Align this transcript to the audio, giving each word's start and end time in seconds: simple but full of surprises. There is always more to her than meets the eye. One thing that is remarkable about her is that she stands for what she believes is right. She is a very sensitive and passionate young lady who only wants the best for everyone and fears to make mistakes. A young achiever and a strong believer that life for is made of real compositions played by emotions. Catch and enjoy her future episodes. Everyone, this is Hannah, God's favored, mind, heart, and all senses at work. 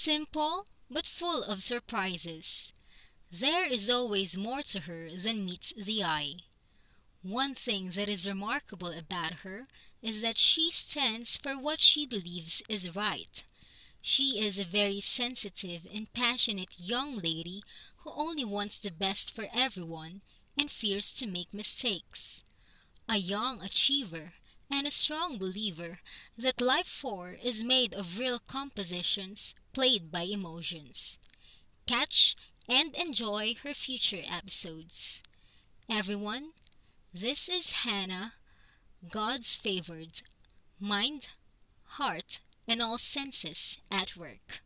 simple 0.00 0.64
but 0.90 1.06
full 1.06 1.42
of 1.42 1.62
surprises. 1.62 2.72
There 3.30 3.66
is 3.66 3.90
always 3.90 4.34
more 4.34 4.62
to 4.62 4.80
her 4.80 5.10
than 5.14 5.44
meets 5.44 5.74
the 5.76 6.02
eye. 6.02 6.36
One 7.22 7.54
thing 7.54 7.90
that 7.90 8.08
is 8.08 8.26
remarkable 8.26 8.92
about 8.98 9.44
her 9.44 9.66
is 10.00 10.22
that 10.22 10.38
she 10.38 10.70
stands 10.70 11.36
for 11.36 11.58
what 11.58 11.82
she 11.82 12.06
believes 12.06 12.62
is 12.66 12.96
right. 12.96 13.44
She 14.00 14.40
is 14.40 14.58
a 14.58 14.64
very 14.64 15.02
sensitive 15.02 15.82
and 15.94 16.10
passionate 16.14 16.70
young 16.78 17.16
lady 17.16 17.62
who 17.98 18.10
only 18.14 18.46
wants 18.46 18.78
the 18.78 18.90
best 18.90 19.30
for 19.30 19.48
everyone 19.52 20.22
and 20.56 20.70
fears 20.70 21.12
to 21.12 21.26
make 21.26 21.52
mistakes. 21.52 22.42
A 23.06 23.18
young 23.18 23.60
achiever 23.60 24.32
and 24.70 24.86
a 24.86 24.90
strong 24.90 25.38
believer 25.38 25.98
that 26.38 26.60
life 26.60 26.86
for 26.86 27.36
is 27.42 27.64
made 27.64 27.92
of 27.92 28.18
real 28.18 28.38
compositions 28.38 29.54
played 29.72 30.10
by 30.10 30.22
emotions. 30.22 31.18
Catch 31.86 32.36
and 32.68 32.94
enjoy 32.94 33.56
her 33.62 33.74
future 33.74 34.22
episodes. 34.30 35.22
Everyone, 35.88 36.52
this 37.12 37.48
is 37.48 37.72
Hannah, 37.72 38.34
God's 39.10 39.56
favored, 39.56 40.22
mind, 40.78 41.28
heart, 41.84 42.40
and 42.68 42.80
all 42.80 42.98
senses 42.98 43.78
at 43.90 44.16
work. 44.16 44.60